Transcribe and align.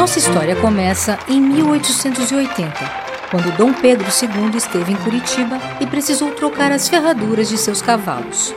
Nossa 0.00 0.18
história 0.18 0.56
começa 0.56 1.18
em 1.28 1.38
1880, 1.38 2.72
quando 3.30 3.54
Dom 3.58 3.70
Pedro 3.70 4.06
II 4.06 4.56
esteve 4.56 4.94
em 4.94 4.96
Curitiba 4.96 5.58
e 5.78 5.86
precisou 5.86 6.30
trocar 6.30 6.72
as 6.72 6.88
ferraduras 6.88 7.50
de 7.50 7.58
seus 7.58 7.82
cavalos. 7.82 8.54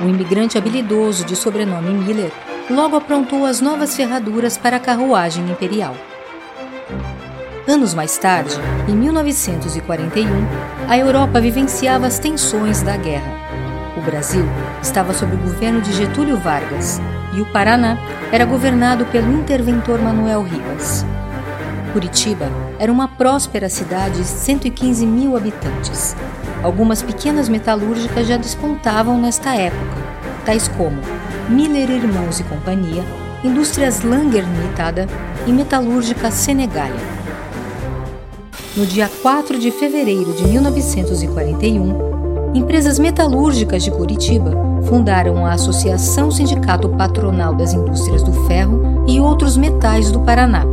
Um 0.00 0.08
imigrante 0.08 0.56
habilidoso 0.56 1.24
de 1.24 1.34
sobrenome 1.34 1.90
Miller 1.90 2.30
logo 2.70 2.94
aprontou 2.94 3.44
as 3.44 3.60
novas 3.60 3.96
ferraduras 3.96 4.56
para 4.56 4.76
a 4.76 4.80
carruagem 4.80 5.50
imperial. 5.50 5.96
Anos 7.66 7.92
mais 7.92 8.16
tarde, 8.16 8.54
em 8.86 8.94
1941, 8.94 10.28
a 10.86 10.96
Europa 10.96 11.40
vivenciava 11.40 12.06
as 12.06 12.20
tensões 12.20 12.80
da 12.80 12.96
guerra. 12.96 13.34
O 13.96 14.00
Brasil 14.02 14.44
estava 14.80 15.12
sob 15.12 15.34
o 15.34 15.38
governo 15.38 15.80
de 15.80 15.92
Getúlio 15.92 16.36
Vargas 16.36 17.00
e 17.36 17.40
o 17.40 17.46
Paraná 17.46 17.98
era 18.32 18.46
governado 18.46 19.04
pelo 19.06 19.32
interventor 19.32 20.00
Manuel 20.00 20.42
Rivas. 20.42 21.04
Curitiba 21.92 22.50
era 22.78 22.90
uma 22.90 23.06
próspera 23.06 23.68
cidade 23.68 24.18
de 24.18 24.24
115 24.24 25.06
mil 25.06 25.36
habitantes. 25.36 26.16
Algumas 26.62 27.02
pequenas 27.02 27.48
metalúrgicas 27.48 28.26
já 28.26 28.36
despontavam 28.36 29.20
nesta 29.20 29.54
época, 29.54 29.96
tais 30.44 30.66
como 30.68 30.96
Miller 31.48 31.90
Irmãos 31.90 32.40
e 32.40 32.44
Companhia, 32.44 33.04
Indústrias 33.44 34.02
Langer 34.02 34.44
Limitada 34.44 35.06
e 35.46 35.52
Metalúrgica 35.52 36.30
Senegália. 36.30 37.16
No 38.76 38.84
dia 38.84 39.10
4 39.22 39.58
de 39.58 39.70
fevereiro 39.70 40.32
de 40.32 40.44
1941, 40.44 42.52
empresas 42.54 42.98
metalúrgicas 42.98 43.82
de 43.82 43.90
Curitiba 43.90 44.75
fundaram 44.86 45.44
a 45.44 45.52
Associação 45.52 46.30
Sindicato 46.30 46.88
Patronal 46.88 47.54
das 47.54 47.72
Indústrias 47.72 48.22
do 48.22 48.32
Ferro 48.46 49.04
e 49.06 49.20
Outros 49.20 49.56
Metais 49.56 50.10
do 50.10 50.20
Paraná, 50.20 50.64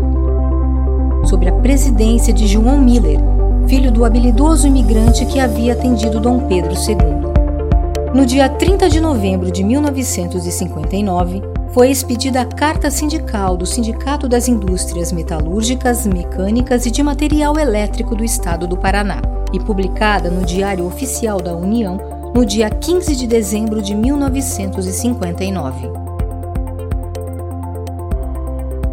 sob 1.26 1.48
a 1.48 1.52
presidência 1.52 2.34
de 2.34 2.48
João 2.48 2.80
Miller, 2.80 3.20
filho 3.68 3.92
do 3.92 4.06
habilidoso 4.06 4.68
imigrante 4.68 5.26
que 5.26 5.40
havia 5.40 5.74
atendido 5.74 6.20
Dom 6.20 6.48
Pedro 6.48 6.74
II. 6.74 8.14
No 8.14 8.26
dia 8.26 8.48
30 8.48 8.90
de 8.90 9.00
novembro 9.00 9.52
de 9.52 9.64
1959, 9.64 11.42
foi 11.72 11.90
expedida 11.90 12.42
a 12.42 12.46
carta 12.46 12.92
sindical 12.92 13.58
do 13.58 13.66
Sindicato 13.66 14.30
das 14.30 14.48
Indústrias 14.48 15.12
Metalúrgicas, 15.12 16.06
Mecânicas 16.06 16.86
e 16.86 16.92
de 16.92 17.02
Material 17.02 17.58
Elétrico 17.58 18.16
do 18.16 18.24
Estado 18.24 18.68
do 18.68 18.78
Paraná 18.78 19.20
e 19.52 19.60
publicada 19.60 20.30
no 20.30 20.46
Diário 20.46 20.86
Oficial 20.86 21.42
da 21.42 21.56
União 21.56 22.13
no 22.34 22.44
dia 22.44 22.68
15 22.68 23.16
de 23.16 23.28
dezembro 23.28 23.80
de 23.80 23.94
1959. 23.94 25.92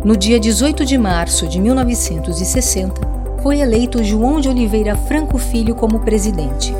No 0.04 0.14
dia 0.14 0.38
18 0.38 0.84
de 0.84 0.98
março 0.98 1.48
de 1.48 1.58
1960, 1.58 3.00
foi 3.42 3.60
eleito 3.60 4.04
João 4.04 4.40
de 4.40 4.48
Oliveira 4.50 4.94
Franco 4.94 5.38
Filho 5.38 5.74
como 5.74 6.00
presidente. 6.00 6.74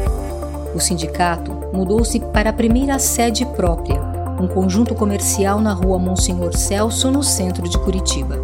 O 0.75 0.79
sindicato 0.79 1.51
mudou-se 1.73 2.21
para 2.21 2.51
a 2.51 2.53
primeira 2.53 2.99
sede 2.99 3.47
própria, 3.47 3.99
um 4.39 4.47
conjunto 4.47 4.95
comercial 4.95 5.63
na 5.63 5.73
rua 5.73 5.99
Monsenhor 5.99 6.55
Celso, 6.55 7.11
no 7.11 7.23
centro 7.23 7.67
de 7.67 7.79
Curitiba. 7.79 8.37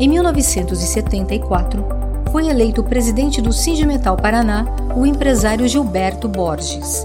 Em 0.00 0.08
1974, 0.08 1.95
foi 2.36 2.48
eleito 2.48 2.84
presidente 2.84 3.40
do 3.40 3.50
Sindimetal 3.50 4.14
Paraná 4.14 4.66
o 4.94 5.06
empresário 5.06 5.66
Gilberto 5.66 6.28
Borges. 6.28 7.02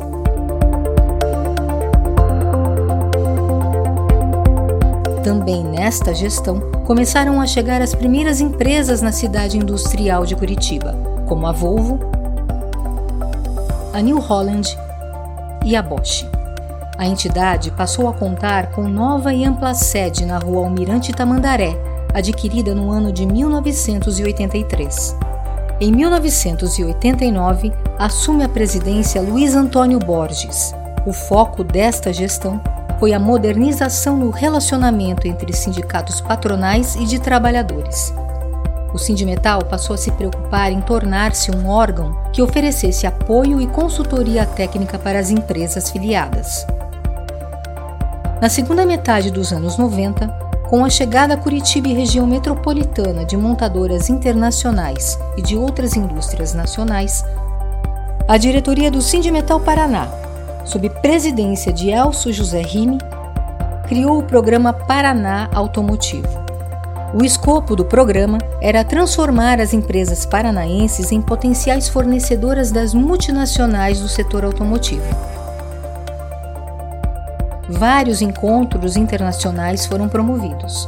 Também 5.24 5.64
nesta 5.64 6.14
gestão 6.14 6.60
começaram 6.86 7.40
a 7.40 7.48
chegar 7.48 7.82
as 7.82 7.96
primeiras 7.96 8.42
empresas 8.42 9.02
na 9.02 9.14
cidade 9.14 9.58
industrial 9.58 10.26
de 10.26 10.36
Curitiba, 10.36 10.94
como 11.30 11.48
a 11.48 11.54
Volvo, 11.54 11.98
a 13.94 14.02
New 14.02 14.20
Holland 14.20 14.78
e 15.64 15.78
a 15.78 15.82
Bosch. 15.82 16.26
A 16.98 17.08
entidade 17.08 17.72
passou 17.72 18.10
a 18.10 18.14
contar 18.14 18.72
com 18.72 18.82
nova 18.82 19.34
e 19.34 19.46
ampla 19.46 19.74
sede 19.74 20.26
na 20.26 20.40
rua 20.40 20.66
Almirante 20.66 21.14
Tamandaré, 21.14 21.91
adquirida 22.14 22.74
no 22.76 22.92
ano 22.92 23.12
de 23.12 23.26
1983. 23.26 25.16
Em 25.80 25.92
1989, 25.92 27.74
assume 27.98 28.44
a 28.44 28.50
presidência 28.50 29.22
Luiz 29.22 29.56
Antônio 29.56 29.98
Borges. 29.98 30.74
O 31.06 31.12
foco 31.12 31.64
desta 31.64 32.14
gestão 32.14 32.62
foi 33.00 33.14
a 33.14 33.20
modernização 33.20 34.16
no 34.16 34.30
relacionamento 34.30 35.28
entre 35.28 35.52
sindicatos 35.54 36.22
patronais 36.22 36.96
e 36.96 37.06
de 37.06 37.18
trabalhadores. 37.20 38.14
O 38.94 38.98
Sindimetal 39.00 39.64
passou 39.66 39.94
a 39.94 39.98
se 39.98 40.12
preocupar 40.12 40.72
em 40.72 40.82
tornar-se 40.82 41.50
um 41.50 41.68
órgão 41.68 42.16
que 42.32 42.42
oferecesse 42.42 43.08
apoio 43.08 43.62
e 43.62 43.66
consultoria 43.66 44.46
técnica 44.46 45.00
para 45.00 45.18
as 45.18 45.32
empresas 45.32 45.90
filiadas. 45.90 46.68
Na 48.42 48.50
segunda 48.50 48.86
metade 48.86 49.32
dos 49.32 49.52
anos 49.52 49.78
90, 49.78 50.51
com 50.72 50.86
a 50.86 50.90
chegada 50.90 51.34
a 51.34 51.38
Curitiba 51.38 51.90
e 51.90 51.94
região 51.94 52.26
metropolitana 52.26 53.26
de 53.26 53.36
montadoras 53.36 54.10
internacionais 54.10 55.20
e 55.36 55.42
de 55.42 55.58
outras 55.58 55.98
indústrias 55.98 56.54
nacionais, 56.54 57.26
a 58.26 58.38
diretoria 58.38 58.90
do 58.90 59.02
Sindimetal 59.02 59.60
Paraná, 59.60 60.08
sob 60.64 60.90
presidência 61.02 61.74
de 61.74 61.90
Elcio 61.90 62.32
José 62.32 62.62
Rime, 62.62 63.00
criou 63.90 64.20
o 64.20 64.24
programa 64.24 64.72
Paraná 64.72 65.50
Automotivo. 65.54 66.40
O 67.14 67.22
escopo 67.22 67.76
do 67.76 67.84
programa 67.84 68.38
era 68.62 68.86
transformar 68.86 69.60
as 69.60 69.74
empresas 69.74 70.26
paranaenses 70.26 71.12
em 71.12 71.22
potenciais 71.22 71.90
fornecedoras 71.90 72.72
das 72.72 72.94
multinacionais 72.94 74.00
do 74.00 74.08
setor 74.08 74.46
automotivo 74.46 75.31
vários 77.72 78.22
encontros 78.22 78.96
internacionais 78.96 79.86
foram 79.86 80.08
promovidos. 80.08 80.86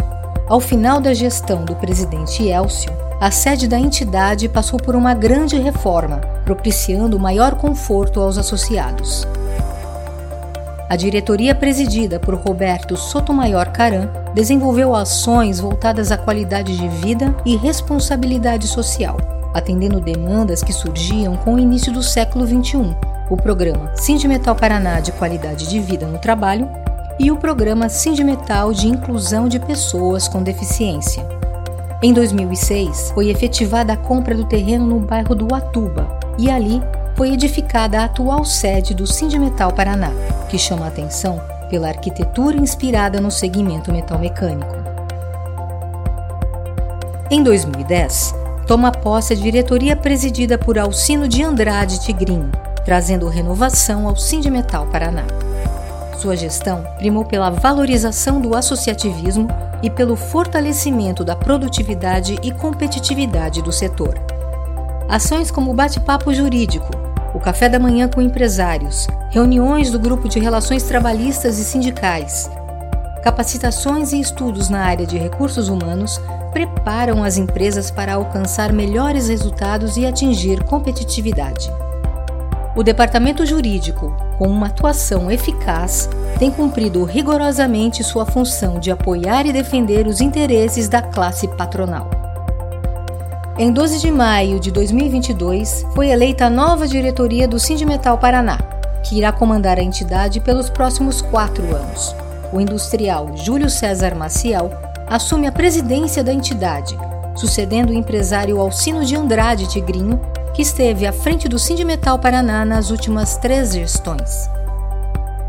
Ao 0.47 0.59
final 0.59 0.99
da 0.99 1.13
gestão 1.13 1.63
do 1.63 1.75
presidente 1.75 2.47
Elcio, 2.47 2.91
a 3.19 3.31
sede 3.31 3.67
da 3.67 3.79
entidade 3.79 4.49
passou 4.49 4.77
por 4.77 4.95
uma 4.95 5.13
grande 5.13 5.57
reforma, 5.57 6.17
propiciando 6.43 7.17
maior 7.17 7.55
conforto 7.55 8.19
aos 8.19 8.37
associados. 8.37 9.25
A 10.89 10.95
diretoria 10.95 11.55
presidida 11.55 12.19
por 12.19 12.35
Roberto 12.35 12.95
Sotomayor 12.97 13.71
Caran 13.71 14.09
desenvolveu 14.35 14.93
ações 14.93 15.59
voltadas 15.59 16.11
à 16.11 16.17
qualidade 16.17 16.77
de 16.77 16.87
vida 16.87 17.33
e 17.45 17.55
responsabilidade 17.55 18.67
social, 18.67 19.17
atendendo 19.53 19.99
demandas 19.99 20.61
que 20.61 20.73
surgiam 20.73 21.35
com 21.37 21.55
o 21.55 21.59
início 21.59 21.91
do 21.91 22.03
século 22.03 22.45
XXI, 22.45 22.95
o 23.29 23.37
programa 23.37 23.91
Sindimetal 23.95 24.55
Paraná 24.55 24.99
de 24.99 25.11
Qualidade 25.11 25.67
de 25.69 25.79
Vida 25.79 26.05
no 26.05 26.17
Trabalho 26.17 26.69
e 27.19 27.31
o 27.31 27.37
programa 27.37 27.89
Sindimetal 27.89 28.73
de 28.73 28.87
Inclusão 28.87 29.47
de 29.47 29.59
Pessoas 29.59 30.27
com 30.27 30.43
Deficiência. 30.43 31.25
Em 32.01 32.11
2006, 32.11 33.11
foi 33.13 33.29
efetivada 33.29 33.93
a 33.93 33.97
compra 33.97 34.35
do 34.35 34.45
terreno 34.45 34.85
no 34.85 34.99
bairro 34.99 35.33
do 35.33 35.53
Atuba 35.55 36.19
e 36.37 36.49
ali 36.49 36.81
foi 37.15 37.31
edificada 37.31 38.01
a 38.01 38.05
atual 38.05 38.43
sede 38.43 38.93
do 38.93 39.07
Sindimetal 39.07 39.71
Paraná, 39.71 40.11
que 40.49 40.57
chama 40.57 40.85
a 40.85 40.89
atenção 40.89 41.39
pela 41.69 41.87
arquitetura 41.87 42.57
inspirada 42.57 43.21
no 43.21 43.31
segmento 43.31 43.91
metalmecânico. 43.91 44.75
Em 47.31 47.41
2010, 47.41 48.35
toma 48.67 48.91
posse 48.91 49.33
a 49.33 49.35
diretoria 49.35 49.95
presidida 49.95 50.57
por 50.57 50.77
Alcino 50.77 51.27
de 51.27 51.41
Andrade 51.41 52.01
Tigrinho, 52.01 52.51
trazendo 52.85 53.27
renovação 53.27 54.07
ao 54.07 54.15
Sindimetal 54.15 54.87
Paraná. 54.87 55.23
Sua 56.17 56.35
gestão 56.35 56.85
primou 56.97 57.25
pela 57.25 57.49
valorização 57.49 58.39
do 58.39 58.55
associativismo 58.55 59.47
e 59.81 59.89
pelo 59.89 60.15
fortalecimento 60.15 61.23
da 61.23 61.35
produtividade 61.35 62.39
e 62.41 62.51
competitividade 62.51 63.61
do 63.61 63.71
setor. 63.71 64.17
Ações 65.09 65.51
como 65.51 65.71
o 65.71 65.73
bate-papo 65.73 66.33
jurídico, 66.33 66.89
o 67.33 67.39
café 67.39 67.67
da 67.67 67.79
manhã 67.79 68.07
com 68.07 68.21
empresários, 68.21 69.07
reuniões 69.29 69.91
do 69.91 69.99
grupo 69.99 70.29
de 70.29 70.39
relações 70.39 70.83
trabalhistas 70.83 71.59
e 71.59 71.63
sindicais, 71.65 72.49
capacitações 73.23 74.11
e 74.11 74.19
estudos 74.19 74.69
na 74.69 74.81
área 74.81 75.05
de 75.05 75.17
recursos 75.17 75.69
humanos 75.69 76.21
preparam 76.51 77.23
as 77.23 77.37
empresas 77.37 77.89
para 77.89 78.13
alcançar 78.13 78.71
melhores 78.71 79.29
resultados 79.29 79.97
e 79.97 80.05
atingir 80.05 80.63
competitividade. 80.63 81.71
O 82.75 82.81
departamento 82.81 83.45
jurídico, 83.45 84.15
com 84.39 84.47
uma 84.47 84.65
atuação 84.65 85.29
eficaz, 85.29 86.09
tem 86.39 86.49
cumprido 86.49 87.03
rigorosamente 87.03 88.03
sua 88.03 88.25
função 88.25 88.79
de 88.79 88.89
apoiar 88.89 89.45
e 89.45 89.53
defender 89.53 90.07
os 90.07 90.19
interesses 90.19 90.89
da 90.89 90.99
classe 90.99 91.47
patronal. 91.49 92.09
Em 93.59 93.71
12 93.71 93.99
de 93.99 94.09
maio 94.09 94.59
de 94.59 94.71
2022, 94.71 95.85
foi 95.93 96.07
eleita 96.09 96.45
a 96.45 96.49
nova 96.49 96.87
diretoria 96.87 97.47
do 97.47 97.59
Sindimetal 97.59 98.17
Paraná, 98.17 98.57
que 99.03 99.19
irá 99.19 99.31
comandar 99.31 99.77
a 99.77 99.83
entidade 99.83 100.39
pelos 100.39 100.71
próximos 100.71 101.21
quatro 101.21 101.63
anos. 101.75 102.15
O 102.51 102.59
industrial 102.59 103.37
Júlio 103.37 103.69
César 103.69 104.15
Maciel 104.15 104.71
assume 105.07 105.45
a 105.45 105.51
presidência 105.51 106.23
da 106.23 106.33
entidade, 106.33 106.97
sucedendo 107.35 107.91
o 107.91 107.93
empresário 107.93 108.59
Alcino 108.59 109.05
de 109.05 109.15
Andrade 109.15 109.67
Tigrinho, 109.67 110.19
que 110.53 110.61
esteve 110.61 111.07
à 111.07 111.11
frente 111.11 111.49
do 111.49 111.57
Sindimetal 111.57 112.19
Paraná 112.19 112.63
nas 112.63 112.91
últimas 112.91 113.37
três 113.37 113.73
gestões. 113.73 114.49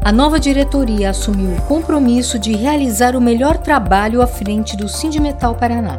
A 0.02 0.12
nova 0.12 0.38
diretoria 0.38 1.10
assumiu 1.10 1.56
o 1.56 1.62
compromisso 1.62 2.38
de 2.38 2.54
realizar 2.54 3.16
o 3.16 3.20
melhor 3.20 3.58
trabalho 3.58 4.20
à 4.20 4.26
frente 4.26 4.76
do 4.76 4.88
Sindimetal 4.88 5.54
Paraná. 5.54 5.98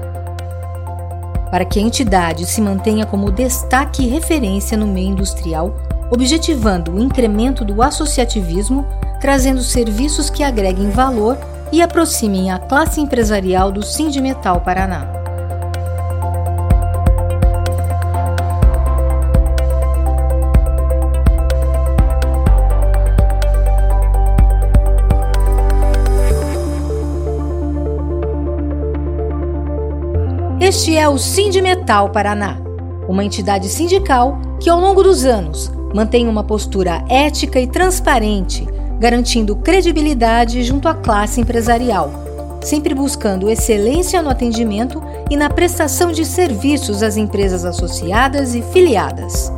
Para 1.50 1.66
que 1.66 1.80
a 1.80 1.82
entidade 1.82 2.46
se 2.46 2.62
mantenha 2.62 3.06
como 3.06 3.32
destaque 3.32 4.04
e 4.04 4.08
referência 4.08 4.78
no 4.78 4.88
meio 4.88 5.10
industrial, 5.10 5.76
objetivando 6.12 6.92
o 6.92 7.00
incremento 7.00 7.66
do 7.66 7.82
associativismo, 7.82 8.86
trazendo 9.20 9.62
serviços 9.62 10.30
que 10.30 10.44
agreguem 10.44 10.90
valor 10.90 11.38
e 11.72 11.82
aproximem 11.82 12.52
a 12.52 12.60
classe 12.60 13.02
empresarial 13.02 13.72
do 13.72 13.84
Sindimetal 13.84 14.62
Paraná. 14.62 15.25
Este 30.68 30.98
é 30.98 31.08
o 31.08 31.16
Sindimetal 31.20 32.10
Paraná, 32.10 32.58
uma 33.08 33.24
entidade 33.24 33.70
sindical 33.70 34.40
que, 34.60 34.68
ao 34.68 34.80
longo 34.80 35.04
dos 35.04 35.24
anos, 35.24 35.72
mantém 35.94 36.28
uma 36.28 36.44
postura 36.44 37.06
ética 37.08 37.60
e 37.60 37.68
transparente, 37.68 38.68
garantindo 39.00 39.56
credibilidade 39.58 40.64
junto 40.64 40.88
à 40.88 40.96
classe 40.96 41.40
empresarial, 41.40 42.10
sempre 42.64 42.96
buscando 42.96 43.48
excelência 43.48 44.24
no 44.24 44.30
atendimento 44.32 45.04
e 45.30 45.38
na 45.38 45.52
prestação 45.52 46.12
de 46.12 46.26
serviços 46.26 47.04
às 47.04 47.16
empresas 47.16 47.64
associadas 47.64 48.56
e 48.56 48.64
filiadas. 48.64 49.54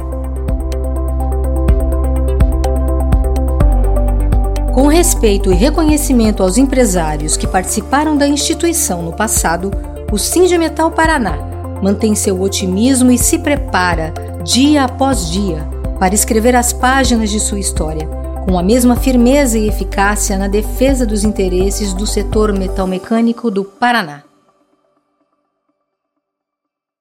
Com 4.73 4.87
respeito 4.87 5.53
e 5.53 5.55
reconhecimento 5.55 6.43
aos 6.43 6.57
empresários 6.57 7.37
que 7.37 7.47
participaram 7.47 8.17
da 8.17 8.27
instituição 8.27 9.01
no 9.01 9.13
passado, 9.13 9.71
o 10.11 10.17
Sindimetal 10.17 10.91
Paraná 10.91 11.37
mantém 11.81 12.15
seu 12.15 12.41
otimismo 12.41 13.11
e 13.11 13.17
se 13.17 13.39
prepara, 13.39 14.13
dia 14.43 14.83
após 14.83 15.29
dia, 15.29 15.67
para 15.99 16.15
escrever 16.15 16.55
as 16.55 16.71
páginas 16.73 17.29
de 17.29 17.39
sua 17.39 17.59
história, 17.59 18.07
com 18.45 18.57
a 18.57 18.63
mesma 18.63 18.95
firmeza 18.95 19.57
e 19.57 19.67
eficácia 19.67 20.37
na 20.37 20.47
defesa 20.47 21.05
dos 21.05 21.23
interesses 21.23 21.93
do 21.93 22.07
setor 22.07 22.57
metalmecânico 22.57 23.51
do 23.51 23.63
Paraná. 23.63 24.26